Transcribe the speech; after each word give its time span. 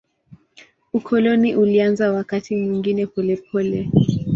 Ukoloni 0.93 1.55
ulianza 1.55 2.11
wakati 2.11 2.55
mwingine 2.55 3.07
polepole. 3.07 3.89